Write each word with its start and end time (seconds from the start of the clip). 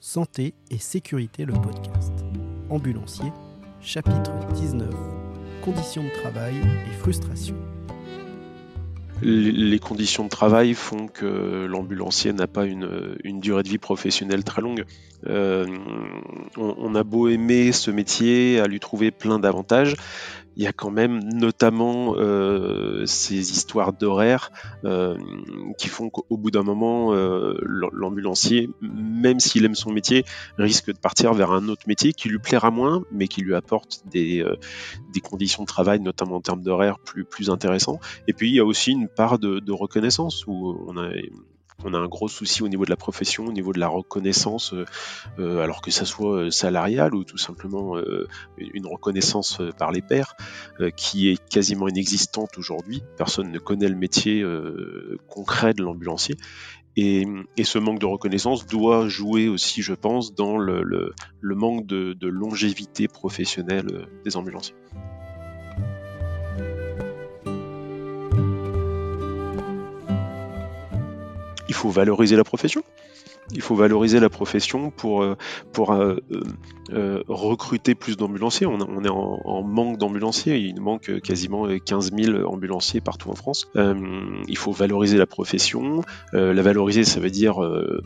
Santé 0.00 0.54
et 0.70 0.78
sécurité, 0.78 1.44
le 1.44 1.54
podcast. 1.54 2.12
Ambulancier, 2.70 3.32
chapitre 3.80 4.30
19. 4.54 4.88
Conditions 5.64 6.04
de 6.04 6.10
travail 6.10 6.54
et 6.88 6.94
frustration. 6.94 7.56
Les 9.20 9.80
conditions 9.80 10.22
de 10.22 10.28
travail 10.28 10.74
font 10.74 11.08
que 11.08 11.66
l'ambulancier 11.68 12.32
n'a 12.32 12.46
pas 12.46 12.64
une, 12.64 12.86
durée 13.40 13.64
de 13.64 13.68
vie 13.68 13.78
professionnelle 13.78 14.44
très 14.44 14.62
longue. 14.62 14.84
Euh, 15.26 15.66
on, 16.56 16.94
a 16.94 17.02
beau 17.02 17.26
aimer 17.26 17.72
ce 17.72 17.90
métier, 17.90 18.60
à 18.60 18.68
lui 18.68 18.78
trouver 18.78 19.10
plein 19.10 19.40
d'avantages, 19.40 19.96
il 20.58 20.64
y 20.64 20.66
a 20.66 20.72
quand 20.72 20.90
même 20.90 21.20
notamment 21.22 22.16
euh, 22.16 23.06
ces 23.06 23.52
histoires 23.52 23.92
d'horaires 23.92 24.50
euh, 24.84 25.16
qui 25.78 25.86
font 25.88 26.10
qu'au 26.10 26.36
bout 26.36 26.50
d'un 26.50 26.64
moment, 26.64 27.14
euh, 27.14 27.56
l'ambulancier, 27.62 28.68
même 28.80 29.38
s'il 29.38 29.64
aime 29.64 29.76
son 29.76 29.92
métier, 29.92 30.24
risque 30.58 30.92
de 30.92 30.98
partir 30.98 31.32
vers 31.32 31.52
un 31.52 31.68
autre 31.68 31.82
métier 31.86 32.12
qui 32.12 32.28
lui 32.28 32.40
plaira 32.40 32.72
moins, 32.72 33.04
mais 33.12 33.28
qui 33.28 33.42
lui 33.42 33.54
apporte 33.54 34.02
des, 34.10 34.44
des 35.14 35.20
conditions 35.20 35.62
de 35.62 35.68
travail, 35.68 36.00
notamment 36.00 36.36
en 36.36 36.40
termes 36.40 36.62
d'horaires, 36.62 36.98
plus, 36.98 37.24
plus 37.24 37.50
intéressants. 37.50 38.00
Et 38.26 38.32
puis 38.32 38.48
il 38.48 38.56
y 38.56 38.60
a 38.60 38.64
aussi 38.64 38.90
une 38.90 39.08
part 39.08 39.38
de, 39.38 39.60
de 39.60 39.72
reconnaissance 39.72 40.44
où 40.48 40.76
on 40.88 40.96
a 40.96 41.08
on 41.84 41.94
a 41.94 41.98
un 41.98 42.08
gros 42.08 42.28
souci 42.28 42.62
au 42.62 42.68
niveau 42.68 42.84
de 42.84 42.90
la 42.90 42.96
profession, 42.96 43.46
au 43.46 43.52
niveau 43.52 43.72
de 43.72 43.78
la 43.78 43.88
reconnaissance, 43.88 44.74
euh, 44.74 44.84
euh, 45.38 45.62
alors 45.62 45.80
que 45.80 45.90
ça 45.90 46.04
soit 46.04 46.36
euh, 46.36 46.50
salarial 46.50 47.14
ou 47.14 47.24
tout 47.24 47.38
simplement 47.38 47.96
une 48.58 48.86
reconnaissance 48.86 49.60
par 49.78 49.92
les 49.92 50.02
pairs, 50.02 50.34
qui 50.96 51.28
est 51.28 51.48
quasiment 51.48 51.88
inexistante 51.88 52.58
aujourd'hui. 52.58 53.02
Personne 53.16 53.50
ne 53.50 53.58
connaît 53.58 53.88
le 53.88 53.96
métier 53.96 54.44
concret 55.28 55.74
de 55.74 55.82
l'ambulancier. 55.82 56.36
Et, 56.96 57.24
ce 57.62 57.78
manque 57.78 58.00
de 58.00 58.06
reconnaissance 58.06 58.66
doit 58.66 59.08
jouer 59.08 59.48
aussi, 59.48 59.82
je 59.82 59.94
pense, 59.94 60.34
dans 60.34 60.58
le, 60.58 61.14
manque 61.42 61.86
de 61.86 62.28
longévité 62.28 63.08
professionnelle 63.08 64.08
des 64.24 64.36
ambulanciers. 64.36 64.74
Faut 71.78 71.90
valoriser 71.90 72.36
la 72.36 72.44
profession. 72.44 72.82
Il 73.52 73.62
faut 73.62 73.74
valoriser 73.74 74.20
la 74.20 74.28
profession 74.28 74.90
pour, 74.90 75.22
euh, 75.22 75.36
pour 75.72 75.92
euh, 75.92 76.16
euh, 76.92 77.22
recruter 77.28 77.94
plus 77.94 78.16
d'ambulanciers. 78.16 78.66
On, 78.66 79.04
est 79.04 79.08
en, 79.08 79.62
manque 79.62 79.96
d'ambulanciers. 79.96 80.58
Il 80.58 80.80
manque 80.80 81.20
quasiment 81.22 81.66
15 81.66 82.12
000 82.12 82.46
ambulanciers 82.46 83.00
partout 83.00 83.30
en 83.30 83.34
France. 83.34 83.70
il 83.74 84.56
faut 84.56 84.72
valoriser 84.72 85.16
la 85.16 85.26
profession. 85.26 86.02
la 86.32 86.62
valoriser, 86.62 87.04
ça 87.04 87.20
veut 87.20 87.30
dire 87.30 87.58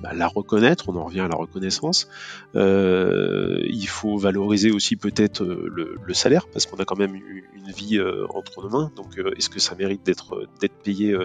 bah, 0.03 0.13
la 0.15 0.29
reconnaître. 0.29 0.89
On 0.89 0.97
en 0.97 1.05
revient 1.05 1.21
à 1.21 1.29
la 1.29 1.37
reconnaissance. 1.37 2.09
il 2.55 3.89
faut 3.89 4.17
valoriser 4.17 4.71
aussi 4.71 4.97
peut-être 4.97 5.45
le, 5.45 5.99
salaire 6.15 6.47
parce 6.53 6.67
qu'on 6.67 6.77
a 6.77 6.85
quand 6.85 6.99
même 6.99 7.15
une 7.17 7.73
vie 7.73 8.01
entre 8.35 8.63
nos 8.63 8.69
mains. 8.69 8.93
Donc, 8.97 9.21
est-ce 9.37 9.49
que 9.49 9.61
ça 9.61 9.75
mérite 9.75 10.05
d'être 10.05 10.47
d'être 10.61 10.77
payé 10.83 11.17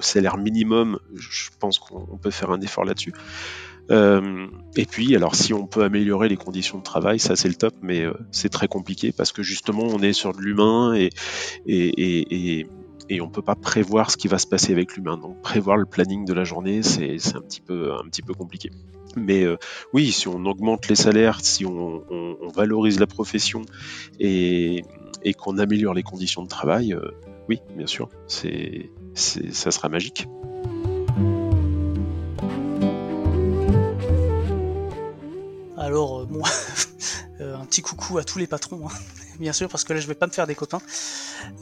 salaire 0.00 0.36
minimum, 0.36 0.98
je 1.14 1.50
pense 1.58 1.78
qu'on 1.78 2.18
peut 2.18 2.30
faire 2.30 2.50
un 2.50 2.60
effort 2.60 2.84
là-dessus. 2.84 3.12
Euh, 3.90 4.46
et 4.76 4.84
puis, 4.84 5.14
alors 5.14 5.34
si 5.34 5.54
on 5.54 5.66
peut 5.66 5.84
améliorer 5.84 6.28
les 6.28 6.36
conditions 6.36 6.78
de 6.78 6.82
travail, 6.82 7.18
ça 7.18 7.36
c'est 7.36 7.48
le 7.48 7.54
top, 7.54 7.74
mais 7.82 8.02
euh, 8.02 8.14
c'est 8.32 8.48
très 8.48 8.68
compliqué 8.68 9.12
parce 9.12 9.32
que 9.32 9.42
justement 9.42 9.84
on 9.84 10.00
est 10.00 10.12
sur 10.12 10.32
de 10.32 10.40
l'humain 10.40 10.94
et, 10.94 11.10
et, 11.66 12.66
et, 13.08 13.20
on 13.20 13.28
peut 13.28 13.42
pas 13.42 13.54
prévoir 13.54 14.10
ce 14.10 14.16
qui 14.16 14.26
va 14.26 14.38
se 14.38 14.46
passer 14.46 14.72
avec 14.72 14.96
l'humain. 14.96 15.16
Donc 15.16 15.40
prévoir 15.40 15.76
le 15.76 15.86
planning 15.86 16.24
de 16.24 16.32
la 16.32 16.42
journée, 16.42 16.82
c'est 16.82 17.16
un 17.36 17.40
petit 17.40 17.60
peu 17.60 18.34
compliqué. 18.36 18.70
Mais 19.16 19.44
euh, 19.44 19.56
oui, 19.92 20.10
si 20.10 20.26
on 20.28 20.44
augmente 20.44 20.88
les 20.88 20.96
salaires, 20.96 21.40
si 21.40 21.64
on, 21.64 22.02
on, 22.10 22.48
valorise 22.48 22.98
la 22.98 23.06
profession 23.06 23.62
et 24.18 24.82
qu'on 25.38 25.58
améliore 25.58 25.94
les 25.94 26.02
conditions 26.02 26.42
de 26.42 26.48
travail, 26.48 26.96
oui, 27.48 27.60
bien 27.76 27.86
sûr, 27.86 28.08
c'est 28.26 28.90
ça 29.16 29.70
sera 29.70 29.88
magique. 29.88 30.28
Alors, 35.78 36.20
euh, 36.20 36.26
bon, 36.26 36.42
euh, 37.40 37.56
un 37.56 37.64
petit 37.64 37.82
coucou 37.82 38.18
à 38.18 38.24
tous 38.24 38.38
les 38.38 38.46
patrons, 38.46 38.88
hein, 38.88 38.94
bien 39.40 39.52
sûr, 39.52 39.68
parce 39.68 39.84
que 39.84 39.92
là 39.92 40.00
je 40.00 40.06
vais 40.06 40.14
pas 40.14 40.26
me 40.26 40.32
faire 40.32 40.46
des 40.46 40.54
copains. 40.54 40.82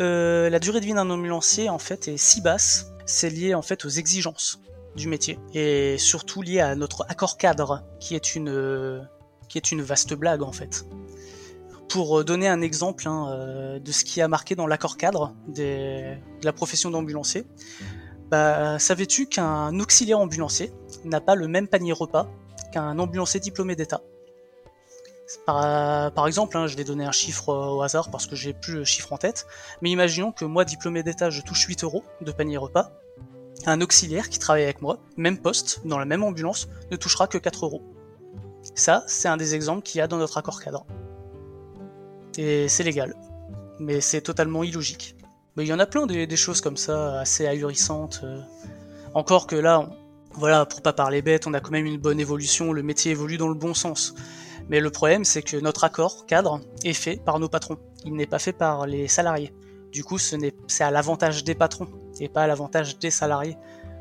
Euh, 0.01 0.51
la 0.51 0.59
durée 0.59 0.81
de 0.81 0.87
vie 0.87 0.95
d'un 0.95 1.11
ambulancier 1.11 1.69
en 1.69 1.79
fait 1.79 2.09
est 2.09 2.17
si 2.17 2.41
basse, 2.41 2.93
c'est 3.07 3.31
lié 3.31 3.55
en 3.55 3.63
fait 3.63 3.85
aux 3.85 3.91
exigences 3.91 4.61
du 4.97 5.09
métier 5.09 5.39
et 5.53 5.99
surtout 5.99 6.41
lié 6.41 6.61
à 6.61 6.75
notre 6.75 7.05
accord 7.09 7.37
cadre, 7.37 7.83
qui 8.01 8.15
est 8.15 8.35
une 8.35 9.07
qui 9.49 9.59
est 9.59 9.73
une 9.73 9.83
vaste 9.83 10.15
blague 10.15 10.43
en 10.43 10.53
fait. 10.53 10.87
Pour 11.95 12.19
euh, 12.19 12.25
donner 12.25 12.49
un 12.49 12.61
exemple 12.61 13.07
hein, 13.07 13.29
euh, 13.31 13.79
de 13.79 13.93
ce 13.93 14.03
qui 14.03 14.21
a 14.21 14.27
marqué 14.27 14.57
dans 14.57 14.67
l'accord 14.67 14.97
cadre 14.97 15.33
de 15.47 16.17
la 16.43 16.53
profession 16.53 16.91
d'ambulancier, 16.91 17.47
bah, 18.33 18.81
savais-tu 18.81 19.27
qu'un 19.27 19.79
auxiliaire 19.79 20.19
ambulancier 20.19 20.73
n'a 21.05 21.21
pas 21.21 21.37
le 21.37 21.47
même 21.47 21.69
panier 21.69 21.93
repas 21.93 22.27
qu'un 22.73 22.99
ambulancier 22.99 23.39
diplômé 23.39 23.77
d'État? 23.77 24.01
Par, 25.47 26.27
exemple, 26.27 26.57
hein, 26.57 26.67
je 26.67 26.77
vais 26.77 26.83
donner 26.83 27.05
un 27.05 27.13
chiffre 27.13 27.51
au 27.51 27.81
hasard 27.83 28.11
parce 28.11 28.27
que 28.27 28.35
j'ai 28.35 28.55
plus 28.55 28.75
le 28.75 28.85
chiffre 28.85 29.13
en 29.13 29.17
tête, 29.17 29.47
mais 29.81 29.89
imaginons 29.89 30.33
que 30.33 30.45
moi, 30.45 30.65
diplômé 30.65 31.05
d'État, 31.05 31.31
je 31.31 31.43
touche 31.43 31.65
8 31.65 31.85
euros 31.85 32.03
de 32.21 32.33
panier 32.33 32.57
repas. 32.57 32.91
Un 33.67 33.81
auxiliaire 33.81 34.31
qui 34.31 34.41
travaille 34.41 34.65
avec 34.65 34.83
moi, 34.83 34.99
même 35.17 35.39
poste, 35.39 35.83
dans 35.85 36.01
la 36.01 36.07
même 36.07 36.25
ambulance, 36.25 36.67
ne 36.91 36.97
touchera 36.97 37.29
que 37.29 37.39
4 37.39 37.67
euros. 37.67 37.83
Ça, 38.75 39.05
c'est 39.07 39.29
un 39.29 39.37
des 39.37 39.55
exemples 39.55 39.83
qu'il 39.83 40.01
y 40.01 40.03
a 40.03 40.09
dans 40.09 40.19
notre 40.19 40.39
accord 40.39 40.61
cadre. 40.61 40.85
Et 42.39 42.69
c'est 42.69 42.83
légal. 42.83 43.15
Mais 43.79 44.01
c'est 44.01 44.21
totalement 44.21 44.63
illogique. 44.65 45.17
Mais 45.57 45.65
il 45.65 45.69
y 45.69 45.73
en 45.73 45.79
a 45.79 45.87
plein 45.87 46.07
des, 46.07 46.37
choses 46.37 46.61
comme 46.61 46.77
ça, 46.77 47.21
assez 47.21 47.47
ahurissantes. 47.47 48.21
Euh. 48.25 48.41
Encore 49.15 49.47
que 49.47 49.57
là, 49.57 49.89
voilà, 50.33 50.67
pour 50.67 50.83
pas 50.83 50.93
parler 50.93 51.23
bête, 51.23 51.47
on 51.47 51.55
a 51.55 51.61
quand 51.61 51.71
même 51.71 51.87
une 51.87 51.99
bonne 51.99 52.19
évolution, 52.19 52.73
le 52.73 52.83
métier 52.83 53.13
évolue 53.13 53.37
dans 53.37 53.49
le 53.49 53.55
bon 53.55 53.75
sens. 53.75 54.15
Mais 54.69 54.81
le 54.81 54.91
problème, 54.91 55.25
c'est 55.25 55.43
que 55.43 55.57
notre 55.57 55.85
accord 55.85 56.27
cadre 56.27 56.61
est 56.83 56.95
fait 56.95 57.17
par 57.25 57.39
nos 57.39 57.49
patrons. 57.49 57.79
Il 58.05 58.15
n'est 58.15 58.27
pas 58.27 58.39
fait 58.39 58.53
par 58.53 58.87
les 58.87 59.09
salariés. 59.09 59.53
Du 59.93 60.03
coup, 60.03 60.19
c'est 60.19 60.53
à 60.81 60.91
l'avantage 60.91 61.45
des 61.45 61.55
patrons 61.55 61.89
et 62.19 62.29
pas 62.29 62.43
à 62.43 62.47
l'avantage 62.47 62.99
des 62.99 63.11
salariés. 63.11 63.57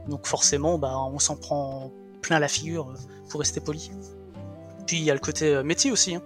Donc 0.08 0.26
forcément, 0.26 0.80
bah, 0.80 0.98
on 0.98 1.20
s'en 1.20 1.36
prend 1.36 1.92
plein 2.22 2.40
la 2.40 2.48
figure, 2.48 2.90
euh, 2.90 2.96
pour 3.30 3.42
rester 3.42 3.60
poli. 3.60 3.92
Puis 4.88 4.98
il 4.98 5.04
y 5.04 5.12
a 5.12 5.14
le 5.14 5.20
côté 5.20 5.54
euh, 5.54 5.64
métier 5.64 5.92
aussi, 5.92 6.16
hein. 6.16 6.24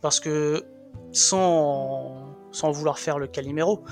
parce 0.00 0.20
que 0.20 0.64
sans, 1.12 2.36
vouloir 2.72 2.98
faire 2.98 3.18
le 3.18 3.26
caliméro, 3.26 3.84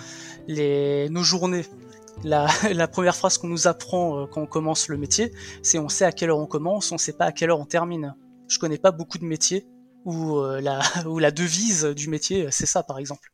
les, 0.46 1.08
nos 1.10 1.22
journées, 1.22 1.66
la, 2.24 2.88
première 2.88 3.14
phrase 3.14 3.38
qu'on 3.38 3.48
nous 3.48 3.68
apprend 3.68 4.22
euh, 4.22 4.26
quand 4.26 4.42
on 4.42 4.46
commence 4.46 4.88
le 4.88 4.96
métier, 4.96 5.32
c'est 5.62 5.78
on 5.78 5.88
sait 5.88 6.04
à 6.04 6.12
quelle 6.12 6.30
heure 6.30 6.38
on 6.38 6.46
commence, 6.46 6.90
on 6.90 6.98
sait 6.98 7.12
pas 7.12 7.26
à 7.26 7.32
quelle 7.32 7.50
heure 7.50 7.60
on 7.60 7.66
termine. 7.66 8.14
Je 8.48 8.58
connais 8.58 8.78
pas 8.78 8.90
beaucoup 8.90 9.18
de 9.18 9.24
métiers 9.24 9.66
où, 10.04 10.38
euh, 10.38 10.60
la, 10.60 10.80
la 11.18 11.30
devise 11.30 11.84
du 11.84 12.08
métier, 12.08 12.50
c'est 12.50 12.66
ça 12.66 12.82
par 12.82 12.98
exemple. 12.98 13.30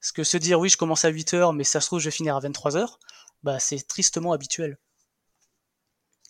Parce 0.00 0.12
que 0.12 0.24
se 0.24 0.36
dire 0.36 0.58
oui, 0.60 0.68
je 0.68 0.76
commence 0.76 1.04
à 1.04 1.08
8 1.08 1.34
heures, 1.34 1.52
mais 1.52 1.64
ça 1.64 1.80
se 1.80 1.86
trouve, 1.86 1.98
je 2.00 2.06
vais 2.06 2.10
finir 2.10 2.36
à 2.36 2.40
23 2.40 2.76
heures, 2.76 2.98
bah, 3.42 3.58
c'est 3.58 3.86
tristement 3.86 4.32
habituel. 4.32 4.78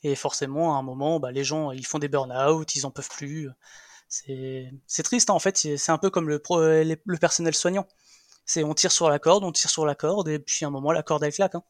Et 0.03 0.15
forcément, 0.15 0.77
à 0.77 0.79
un 0.79 0.83
moment, 0.83 1.21
bah, 1.21 1.33
les 1.33 1.45
gens, 1.45 1.73
ils 1.73 1.87
font 1.87 1.99
des 1.99 2.09
burn-out, 2.09 2.75
ils 2.77 2.87
en 2.87 2.91
peuvent 2.91 3.09
plus. 3.09 3.51
C'est 4.09 5.03
triste, 5.05 5.29
en 5.31 5.39
fait, 5.39 5.57
c'est 5.57 5.93
un 5.93 5.99
peu 5.99 6.09
comme 6.09 6.29
le, 6.29 7.17
personnel 7.19 7.55
soignant. 7.55 7.87
On 8.57 8.75
tire 8.75 8.93
sur 8.93 9.11
la 9.11 9.19
corde, 9.19 9.45
on 9.45 9.53
tire 9.53 9.71
sur 9.71 9.85
la 9.85 9.95
corde, 9.95 10.29
et 10.29 10.39
puis 10.39 10.65
à 10.65 10.69
un 10.69 10.71
moment, 10.71 10.93
la 10.93 11.03
corde, 11.03 11.23
elle 11.25 11.33
claque. 11.33 11.55
Hein. 11.55 11.63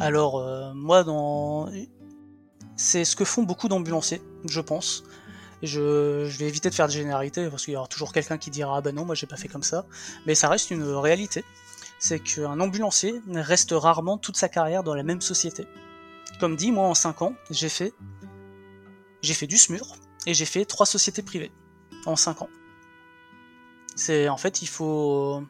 Alors, 0.00 0.38
euh, 0.38 0.72
moi, 0.74 1.04
dans... 1.04 1.70
c'est 2.76 3.04
ce 3.04 3.16
que 3.16 3.24
font 3.24 3.42
beaucoup 3.42 3.68
d'ambulanciers, 3.68 4.22
je 4.48 4.60
pense. 4.60 5.04
Je, 5.62 6.24
vais 6.38 6.46
éviter 6.46 6.70
de 6.70 6.74
faire 6.74 6.86
de 6.86 6.92
généralité 6.92 7.48
parce 7.48 7.64
qu'il 7.64 7.74
y 7.74 7.76
aura 7.76 7.88
toujours 7.88 8.12
quelqu'un 8.12 8.36
qui 8.38 8.50
dira 8.50 8.76
ah 8.76 8.80
ben 8.82 8.94
non 8.94 9.06
moi 9.06 9.14
j'ai 9.14 9.26
pas 9.26 9.38
fait 9.38 9.48
comme 9.48 9.62
ça 9.62 9.86
mais 10.26 10.34
ça 10.34 10.50
reste 10.50 10.70
une 10.70 10.84
réalité 10.84 11.44
c'est 12.06 12.20
qu'un 12.20 12.60
ambulancier 12.60 13.20
reste 13.32 13.72
rarement 13.72 14.16
toute 14.16 14.36
sa 14.36 14.48
carrière 14.48 14.84
dans 14.84 14.94
la 14.94 15.02
même 15.02 15.20
société. 15.20 15.66
Comme 16.38 16.54
dit, 16.54 16.70
moi 16.70 16.86
en 16.86 16.94
5 16.94 17.22
ans, 17.22 17.34
j'ai 17.50 17.68
fait 17.68 17.92
j'ai 19.22 19.34
fait 19.34 19.48
du 19.48 19.56
SMUR 19.56 19.96
et 20.24 20.32
j'ai 20.32 20.44
fait 20.44 20.64
trois 20.64 20.86
sociétés 20.86 21.22
privées 21.22 21.50
en 22.04 22.14
5 22.14 22.42
ans. 22.42 22.48
C'est 23.96 24.28
en 24.28 24.36
fait, 24.36 24.62
il 24.62 24.68
faut 24.68 25.42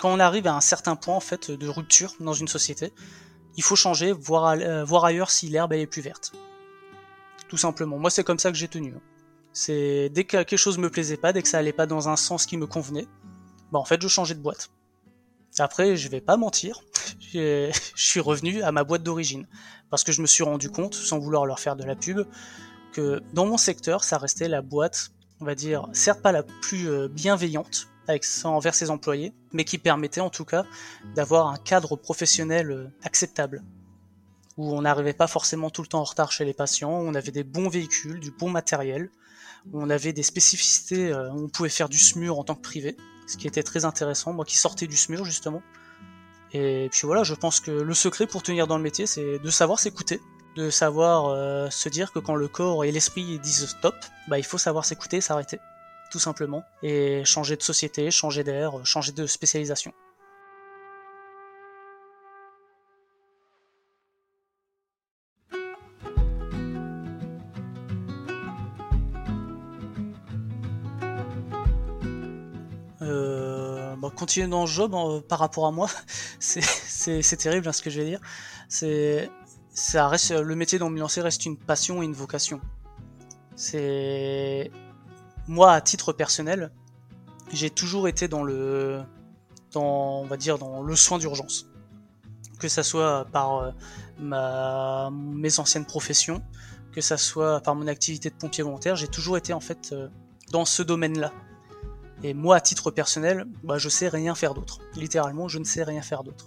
quand 0.00 0.12
on 0.12 0.20
arrive 0.20 0.46
à 0.46 0.54
un 0.54 0.60
certain 0.60 0.94
point 0.94 1.16
en 1.16 1.20
fait 1.20 1.50
de 1.50 1.66
rupture 1.66 2.14
dans 2.20 2.32
une 2.32 2.46
société, 2.46 2.92
il 3.56 3.64
faut 3.64 3.74
changer, 3.74 4.12
voir, 4.12 4.54
euh, 4.60 5.00
ailleurs 5.02 5.32
si 5.32 5.48
l'herbe 5.48 5.72
est 5.72 5.88
plus 5.88 6.02
verte. 6.02 6.32
Tout 7.48 7.56
simplement. 7.56 7.98
Moi, 7.98 8.10
c'est 8.10 8.22
comme 8.22 8.38
ça 8.38 8.52
que 8.52 8.56
j'ai 8.56 8.68
tenu. 8.68 8.94
C'est 9.52 10.10
dès 10.10 10.22
que 10.22 10.36
quelque 10.44 10.56
chose 10.56 10.78
me 10.78 10.90
plaisait 10.90 11.16
pas, 11.16 11.32
dès 11.32 11.42
que 11.42 11.48
ça 11.48 11.58
allait 11.58 11.72
pas 11.72 11.86
dans 11.86 12.08
un 12.08 12.14
sens 12.14 12.46
qui 12.46 12.56
me 12.56 12.68
convenait, 12.68 13.08
bah 13.72 13.80
en 13.80 13.84
fait, 13.84 14.00
je 14.00 14.06
changeais 14.06 14.34
de 14.34 14.40
boîte. 14.40 14.70
Après, 15.58 15.96
je 15.96 16.08
vais 16.08 16.20
pas 16.20 16.36
mentir, 16.36 16.80
je 17.32 17.70
suis 17.94 18.20
revenu 18.20 18.62
à 18.62 18.72
ma 18.72 18.84
boîte 18.84 19.02
d'origine. 19.02 19.46
Parce 19.90 20.04
que 20.04 20.12
je 20.12 20.20
me 20.20 20.26
suis 20.26 20.44
rendu 20.44 20.70
compte, 20.70 20.94
sans 20.94 21.18
vouloir 21.18 21.46
leur 21.46 21.60
faire 21.60 21.74
de 21.74 21.84
la 21.84 21.96
pub, 21.96 22.26
que 22.92 23.22
dans 23.32 23.46
mon 23.46 23.56
secteur, 23.56 24.04
ça 24.04 24.18
restait 24.18 24.48
la 24.48 24.62
boîte, 24.62 25.10
on 25.40 25.44
va 25.44 25.54
dire, 25.54 25.88
certes 25.92 26.20
pas 26.20 26.32
la 26.32 26.42
plus 26.42 26.88
euh, 26.88 27.08
bienveillante 27.08 27.88
envers 28.44 28.74
ses 28.74 28.90
employés, 28.90 29.32
mais 29.52 29.64
qui 29.64 29.78
permettait 29.78 30.20
en 30.20 30.30
tout 30.30 30.44
cas 30.44 30.64
d'avoir 31.14 31.48
un 31.48 31.56
cadre 31.56 31.96
professionnel 31.96 32.70
euh, 32.70 32.88
acceptable, 33.02 33.62
où 34.56 34.72
on 34.74 34.82
n'arrivait 34.82 35.12
pas 35.12 35.26
forcément 35.26 35.70
tout 35.70 35.82
le 35.82 35.88
temps 35.88 36.00
en 36.00 36.04
retard 36.04 36.32
chez 36.32 36.44
les 36.44 36.54
patients, 36.54 36.90
on 36.90 37.14
avait 37.14 37.32
des 37.32 37.44
bons 37.44 37.68
véhicules, 37.68 38.20
du 38.20 38.30
bon 38.30 38.50
matériel, 38.50 39.10
on 39.72 39.90
avait 39.90 40.12
des 40.12 40.22
spécificités, 40.22 41.12
euh, 41.12 41.30
on 41.32 41.48
pouvait 41.48 41.68
faire 41.68 41.88
du 41.88 41.98
SMUR 41.98 42.38
en 42.38 42.44
tant 42.44 42.54
que 42.54 42.62
privé, 42.62 42.96
ce 43.28 43.36
qui 43.36 43.46
était 43.46 43.62
très 43.62 43.84
intéressant, 43.84 44.32
moi 44.32 44.44
qui 44.44 44.56
sortais 44.56 44.86
du 44.86 44.96
SMUR 44.96 45.24
justement. 45.24 45.62
Et 46.52 46.88
puis 46.90 47.02
voilà, 47.04 47.22
je 47.22 47.34
pense 47.34 47.60
que 47.60 47.70
le 47.70 47.94
secret 47.94 48.26
pour 48.26 48.42
tenir 48.42 48.66
dans 48.66 48.78
le 48.78 48.82
métier, 48.82 49.06
c'est 49.06 49.38
de 49.38 49.50
savoir 49.50 49.78
s'écouter, 49.78 50.20
de 50.56 50.70
savoir 50.70 51.26
euh, 51.26 51.68
se 51.70 51.88
dire 51.88 52.10
que 52.10 52.18
quand 52.18 52.34
le 52.34 52.48
corps 52.48 52.84
et 52.84 52.90
l'esprit 52.90 53.38
disent 53.38 53.66
stop, 53.66 53.94
bah 54.28 54.38
il 54.38 54.44
faut 54.44 54.58
savoir 54.58 54.86
s'écouter, 54.86 55.20
s'arrêter, 55.20 55.60
tout 56.10 56.18
simplement, 56.18 56.64
et 56.82 57.22
changer 57.24 57.56
de 57.56 57.62
société, 57.62 58.10
changer 58.10 58.44
d'air, 58.44 58.72
changer 58.84 59.12
de 59.12 59.26
spécialisation. 59.26 59.92
Continuer 74.16 74.48
dans 74.48 74.62
le 74.62 74.66
job 74.66 74.94
par 75.28 75.38
rapport 75.38 75.66
à 75.66 75.70
moi, 75.70 75.88
c'est 76.40 77.36
terrible 77.36 77.68
hein, 77.68 77.72
ce 77.72 77.82
que 77.82 77.90
je 77.90 78.00
vais 78.00 78.06
dire. 78.06 78.20
Ça 79.70 80.08
reste 80.08 80.32
le 80.32 80.54
métier 80.56 80.78
d'ambulancier 80.78 81.22
reste 81.22 81.46
une 81.46 81.56
passion 81.56 82.02
et 82.02 82.04
une 82.04 82.12
vocation. 82.12 82.60
C'est 83.54 84.70
moi 85.46 85.72
à 85.72 85.80
titre 85.80 86.12
personnel, 86.12 86.70
j'ai 87.52 87.70
toujours 87.70 88.08
été 88.08 88.28
dans 88.28 88.42
le 88.42 89.00
dans 89.72 90.20
on 90.20 90.24
va 90.26 90.36
dire 90.36 90.58
dans 90.58 90.82
le 90.82 90.96
soin 90.96 91.18
d'urgence. 91.18 91.66
Que 92.58 92.68
ça 92.68 92.82
soit 92.82 93.26
par 93.32 93.58
euh, 93.58 93.70
ma 94.18 95.10
mes 95.12 95.58
anciennes 95.60 95.86
professions, 95.86 96.42
que 96.92 97.00
ça 97.00 97.16
soit 97.16 97.60
par 97.60 97.74
mon 97.74 97.86
activité 97.86 98.30
de 98.30 98.34
pompier 98.34 98.64
volontaire, 98.64 98.96
j'ai 98.96 99.08
toujours 99.08 99.36
été 99.36 99.52
en 99.52 99.60
fait 99.60 99.90
euh, 99.92 100.08
dans 100.50 100.64
ce 100.64 100.82
domaine-là. 100.82 101.32
Et 102.22 102.34
moi, 102.34 102.56
à 102.56 102.60
titre 102.60 102.90
personnel, 102.90 103.46
bah, 103.62 103.78
je 103.78 103.88
sais 103.88 104.08
rien 104.08 104.34
faire 104.34 104.54
d'autre. 104.54 104.80
Littéralement, 104.96 105.48
je 105.48 105.58
ne 105.58 105.64
sais 105.64 105.84
rien 105.84 106.02
faire 106.02 106.24
d'autre. 106.24 106.46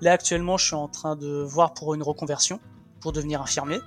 Là, 0.00 0.12
actuellement, 0.12 0.56
je 0.56 0.66
suis 0.66 0.74
en 0.74 0.88
train 0.88 1.14
de 1.14 1.42
voir 1.42 1.74
pour 1.74 1.94
une 1.94 2.02
reconversion, 2.02 2.60
pour 3.00 3.12
devenir 3.12 3.40
infirmier. 3.40 3.80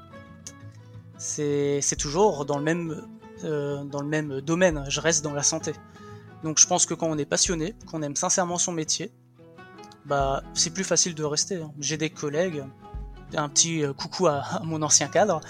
C'est 1.18 1.98
toujours 1.98 2.46
dans 2.46 2.58
le, 2.58 2.64
même, 2.64 3.06
euh, 3.44 3.84
dans 3.84 4.02
le 4.02 4.08
même 4.08 4.42
domaine, 4.42 4.86
je 4.88 5.02
reste 5.02 5.24
dans 5.24 5.34
la 5.34 5.44
santé. 5.44 5.74
Donc 6.44 6.60
je 6.60 6.68
pense 6.68 6.86
que 6.86 6.94
quand 6.94 7.08
on 7.08 7.18
est 7.18 7.26
passionné, 7.26 7.76
qu'on 7.88 8.02
aime 8.02 8.16
sincèrement 8.16 8.58
son 8.58 8.72
métier, 8.72 9.12
bah 10.06 10.44
c'est 10.54 10.70
plus 10.70 10.84
facile 10.84 11.16
de 11.16 11.24
rester. 11.24 11.56
Hein. 11.56 11.72
J'ai 11.80 11.98
des 11.98 12.10
collègues, 12.10 12.64
un 13.34 13.50
petit 13.50 13.84
euh, 13.84 13.94
coucou 13.94 14.28
à, 14.28 14.42
à, 14.42 14.60
mon 14.64 14.82
ancien 14.84 15.08
cadre, 15.08 15.42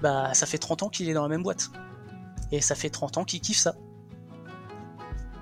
bah 0.00 0.32
ça 0.32 0.46
fait 0.46 0.58
30 0.58 0.84
ans 0.84 0.88
qu'il 0.88 1.08
est 1.10 1.14
dans 1.14 1.22
la 1.22 1.28
même 1.28 1.42
boîte. 1.42 1.70
Et 2.52 2.60
ça 2.60 2.74
fait 2.74 2.90
30 2.90 3.18
ans 3.18 3.24
qu'il 3.24 3.40
kiffe 3.40 3.58
ça. 3.58 3.74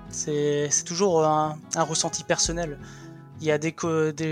C'est 0.09 0.83
toujours 0.85 1.25
un, 1.25 1.57
ressenti 1.75 2.23
personnel. 2.23 2.79
Il 3.41 3.47
y 3.47 3.51
a 3.51 3.57
des, 3.57 3.73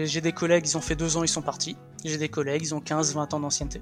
j'ai 0.05 0.21
des 0.21 0.31
collègues, 0.31 0.67
ils 0.67 0.77
ont 0.77 0.81
fait 0.81 0.95
deux 0.95 1.17
ans, 1.17 1.23
ils 1.23 1.29
sont 1.29 1.41
partis. 1.41 1.77
J'ai 2.03 2.17
des 2.17 2.29
collègues, 2.29 2.61
ils 2.63 2.75
ont 2.75 2.81
15, 2.81 3.13
20 3.13 3.33
ans 3.33 3.39
d'ancienneté. 3.39 3.81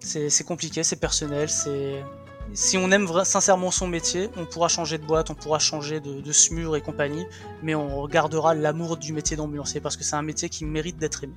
C'est 0.00 0.44
compliqué, 0.44 0.82
c'est 0.82 0.96
personnel, 0.96 1.48
c'est... 1.48 2.04
Si 2.52 2.76
on 2.76 2.90
aime 2.90 3.08
sincèrement 3.24 3.70
son 3.70 3.88
métier, 3.88 4.28
on 4.36 4.44
pourra 4.44 4.68
changer 4.68 4.98
de 4.98 5.04
boîte, 5.04 5.30
on 5.30 5.34
pourra 5.34 5.58
changer 5.58 6.00
de, 6.00 6.20
de 6.20 6.32
SMUR 6.32 6.76
et 6.76 6.82
compagnie, 6.82 7.24
mais 7.62 7.74
on 7.74 8.06
gardera 8.06 8.54
l'amour 8.54 8.98
du 8.98 9.14
métier 9.14 9.34
d'ambulancier 9.34 9.80
parce 9.80 9.96
que 9.96 10.04
c'est 10.04 10.14
un 10.14 10.22
métier 10.22 10.50
qui 10.50 10.66
mérite 10.66 10.98
d'être 10.98 11.24
aimé. 11.24 11.34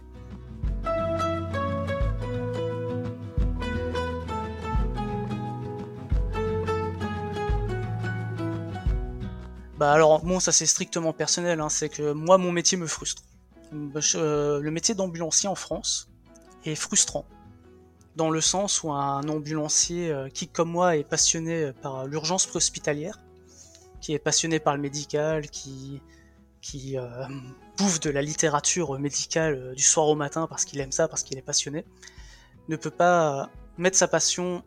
Bah 9.78 9.92
alors 9.92 10.24
bon, 10.26 10.40
ça 10.40 10.52
c'est 10.52 10.66
strictement 10.66 11.14
personnel, 11.14 11.60
hein, 11.60 11.70
c'est 11.70 11.90
que 11.90 12.12
moi 12.12 12.40
mon 12.40 12.52
métier 12.52 12.78
me 12.78 12.88
frustre. 12.88 13.22
Euh, 14.16 14.60
le 14.60 14.72
métier 14.72 14.96
d'ambulancier 14.96 15.48
en 15.48 15.54
France 15.54 16.10
est 16.66 16.74
frustrant, 16.74 17.26
dans 18.16 18.32
le 18.32 18.42
sens 18.42 18.82
où 18.82 18.92
un 18.92 19.28
ambulancier 19.30 20.10
euh, 20.10 20.30
qui 20.30 20.48
comme 20.48 20.72
moi 20.72 20.98
est 20.98 21.04
passionné 21.04 21.74
par 21.84 22.08
l'urgence 22.08 22.48
préhospitalière, 22.48 23.20
qui 24.02 24.14
est 24.14 24.20
passionné 24.20 24.60
par 24.60 24.76
le 24.76 24.82
médical, 24.82 25.48
qui, 25.48 26.02
qui 26.62 26.98
euh, 26.98 27.28
bouffe 27.78 28.00
de 28.00 28.10
la 28.10 28.24
littérature 28.24 28.98
médicale 28.98 29.76
du 29.76 29.84
soir 29.84 30.08
au 30.08 30.16
matin 30.16 30.48
parce 30.48 30.66
qu'il 30.66 30.80
aime 30.80 30.92
ça, 30.92 31.08
parce 31.08 31.22
qu'il 31.22 31.38
est 31.38 31.44
passionné, 31.44 31.86
ne 32.68 32.78
peut 32.78 32.90
pas 32.90 33.52
mettre 33.78 33.98
sa 33.98 34.08
passion 34.08 34.64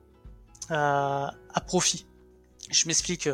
à 0.68 1.34
profit. 1.66 2.06
Je 2.70 2.86
m'explique 2.86 3.28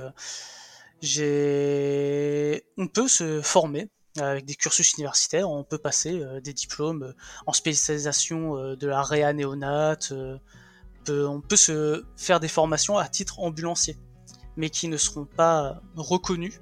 on 1.03 2.89
peut 2.89 3.09
se 3.09 3.41
former 3.43 3.91
avec 4.23 4.45
des 4.45 4.55
cursus 4.55 4.95
universitaires, 4.95 5.51
on 5.51 5.65
peut 5.65 5.79
passer 5.79 6.21
euh, 6.21 6.41
des 6.41 6.53
diplômes 6.53 7.03
euh, 7.03 7.13
en 7.47 7.53
spécialisation 7.53 8.57
euh, 8.57 8.77
de 8.77 8.87
la 8.87 9.03
réa 9.03 9.33
néonate, 9.33 10.13
on 11.09 11.41
peut 11.41 11.57
se 11.57 12.05
faire 12.17 12.41
des 12.41 12.49
formations 12.49 12.99
à 12.99 13.07
titre 13.09 13.39
ambulancier, 13.39 13.97
mais 14.57 14.71
qui 14.71 14.89
ne 14.89 14.97
seront 14.97 15.25
pas 15.25 15.81
reconnues 15.95 16.61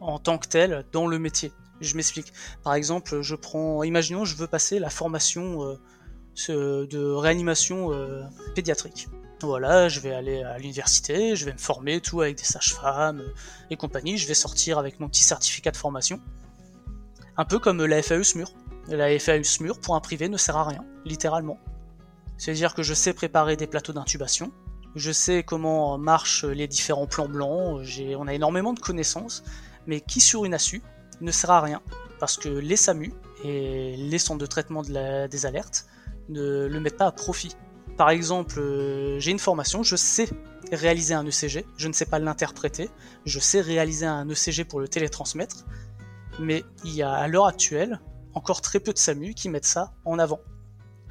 en 0.00 0.18
tant 0.18 0.38
que 0.38 0.48
telles 0.48 0.84
dans 0.90 1.06
le 1.06 1.20
métier. 1.20 1.52
Je 1.80 1.94
m'explique. 1.94 2.32
Par 2.64 2.74
exemple, 2.74 3.22
je 3.22 3.36
prends, 3.36 3.84
imaginons, 3.84 4.24
je 4.24 4.34
veux 4.34 4.48
passer 4.48 4.80
la 4.80 4.90
formation 4.90 5.78
de 6.48 7.12
réanimation 7.12 7.90
pédiatrique. 8.56 9.06
Voilà, 9.42 9.88
je 9.88 10.00
vais 10.00 10.12
aller 10.12 10.42
à 10.42 10.58
l'université, 10.58 11.34
je 11.34 11.46
vais 11.46 11.52
me 11.52 11.58
former, 11.58 12.00
tout 12.00 12.20
avec 12.20 12.36
des 12.36 12.44
sages-femmes 12.44 13.22
et 13.70 13.76
compagnie. 13.76 14.18
Je 14.18 14.28
vais 14.28 14.34
sortir 14.34 14.78
avec 14.78 15.00
mon 15.00 15.08
petit 15.08 15.22
certificat 15.22 15.70
de 15.70 15.76
formation. 15.76 16.20
Un 17.36 17.44
peu 17.44 17.58
comme 17.58 17.84
la 17.84 18.02
FAE 18.02 18.22
SMUR. 18.22 18.52
La 18.88 19.18
FAE 19.18 19.42
SMUR, 19.42 19.80
pour 19.80 19.94
un 19.94 20.00
privé, 20.00 20.28
ne 20.28 20.36
sert 20.36 20.56
à 20.56 20.64
rien, 20.64 20.84
littéralement. 21.04 21.58
C'est-à-dire 22.36 22.74
que 22.74 22.82
je 22.82 22.92
sais 22.92 23.12
préparer 23.12 23.56
des 23.56 23.66
plateaux 23.66 23.92
d'intubation, 23.92 24.52
je 24.94 25.12
sais 25.12 25.42
comment 25.42 25.96
marchent 25.98 26.44
les 26.44 26.66
différents 26.66 27.06
plans 27.06 27.28
blancs, 27.28 27.82
on 28.18 28.26
a 28.26 28.34
énormément 28.34 28.72
de 28.72 28.80
connaissances, 28.80 29.42
mais 29.86 30.00
qui 30.00 30.20
sur 30.20 30.44
une 30.44 30.54
ASU 30.54 30.82
ne 31.20 31.30
sert 31.30 31.50
à 31.50 31.60
rien, 31.60 31.82
parce 32.18 32.36
que 32.36 32.48
les 32.48 32.76
SAMU 32.76 33.12
et 33.44 33.96
les 33.96 34.18
centres 34.18 34.40
de 34.40 34.46
traitement 34.46 34.82
des 34.82 35.46
alertes 35.46 35.86
ne 36.28 36.66
le 36.66 36.80
mettent 36.80 36.96
pas 36.96 37.06
à 37.06 37.12
profit 37.12 37.54
par 38.00 38.08
exemple, 38.08 38.60
euh, 38.60 39.20
j'ai 39.20 39.30
une 39.30 39.38
formation, 39.38 39.82
je 39.82 39.94
sais 39.94 40.26
réaliser 40.72 41.12
un 41.12 41.26
ECG, 41.26 41.66
je 41.76 41.86
ne 41.86 41.92
sais 41.92 42.06
pas 42.06 42.18
l'interpréter, 42.18 42.88
je 43.26 43.38
sais 43.38 43.60
réaliser 43.60 44.06
un 44.06 44.26
ECG 44.26 44.64
pour 44.64 44.80
le 44.80 44.88
télétransmettre, 44.88 45.66
mais 46.38 46.64
il 46.82 46.94
y 46.94 47.02
a 47.02 47.12
à 47.12 47.28
l'heure 47.28 47.44
actuelle 47.44 48.00
encore 48.32 48.62
très 48.62 48.80
peu 48.80 48.94
de 48.94 48.98
SAMU 48.98 49.34
qui 49.34 49.50
mettent 49.50 49.66
ça 49.66 49.92
en 50.06 50.18
avant. 50.18 50.40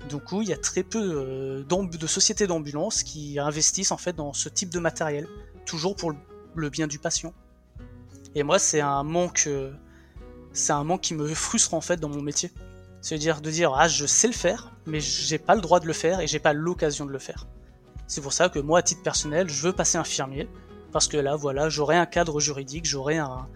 Du 0.09 0.17
coup, 0.17 0.41
il 0.41 0.49
y 0.49 0.51
a 0.51 0.57
très 0.57 0.81
peu 0.81 0.99
euh, 0.99 1.63
de 1.63 2.07
sociétés 2.07 2.47
d'ambulance 2.47 3.03
qui 3.03 3.37
investissent 3.37 3.91
en 3.91 3.97
fait 3.97 4.13
dans 4.13 4.33
ce 4.33 4.49
type 4.49 4.71
de 4.71 4.79
matériel, 4.79 5.27
toujours 5.67 5.95
pour 5.95 6.11
le 6.55 6.69
bien 6.71 6.87
du 6.87 6.97
patient. 6.97 7.35
Et 8.33 8.41
moi, 8.41 8.57
c'est 8.57 8.81
un 8.81 9.03
manque, 9.03 9.43
euh, 9.45 9.71
c'est 10.53 10.73
un 10.73 10.83
manque 10.83 11.01
qui 11.01 11.13
me 11.13 11.31
frustre 11.35 11.75
en 11.75 11.81
fait 11.81 11.99
dans 11.99 12.09
mon 12.09 12.23
métier. 12.23 12.49
C'est-à-dire 13.01 13.41
de 13.41 13.49
dire 13.49 13.73
ah 13.75 13.87
je 13.87 14.05
sais 14.05 14.27
le 14.27 14.33
faire, 14.33 14.71
mais 14.85 14.99
j'ai 14.99 15.37
pas 15.37 15.55
le 15.55 15.61
droit 15.61 15.79
de 15.79 15.87
le 15.87 15.93
faire 15.93 16.19
et 16.19 16.27
j'ai 16.27 16.39
pas 16.39 16.53
l'occasion 16.53 17.05
de 17.05 17.11
le 17.11 17.19
faire. 17.19 17.47
C'est 18.07 18.21
pour 18.21 18.33
ça 18.33 18.49
que 18.49 18.59
moi 18.59 18.79
à 18.79 18.81
titre 18.81 19.03
personnel, 19.03 19.49
je 19.49 19.61
veux 19.61 19.73
passer 19.73 19.97
infirmier 19.97 20.49
parce 20.91 21.07
que 21.07 21.17
là 21.17 21.35
voilà, 21.35 21.69
j'aurai 21.69 21.95
un 21.95 22.05
cadre 22.05 22.39
juridique, 22.39 22.85
j'aurai 22.85 23.17
un 23.17 23.47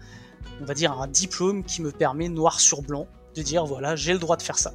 on 0.60 0.64
va 0.64 0.74
dire 0.74 0.92
un 0.92 1.08
diplôme 1.08 1.64
qui 1.64 1.82
me 1.82 1.90
permet 1.90 2.28
noir 2.28 2.60
sur 2.60 2.82
blanc 2.82 3.06
de 3.34 3.42
dire 3.42 3.64
voilà, 3.64 3.96
j'ai 3.96 4.12
le 4.12 4.18
droit 4.18 4.36
de 4.36 4.42
faire 4.42 4.58
ça. 4.58 4.72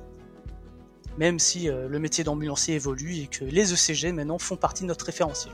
Même 1.18 1.40
si 1.40 1.70
euh, 1.70 1.88
le 1.88 2.00
métier 2.00 2.24
d'ambulancier 2.24 2.76
évolue 2.76 3.16
et 3.18 3.28
que 3.28 3.44
les 3.46 3.74
ECG 3.74 4.12
maintenant 4.14 4.38
font 4.38 4.56
partie 4.56 4.84
de 4.84 4.88
notre 4.88 5.06
référentiel. 5.06 5.54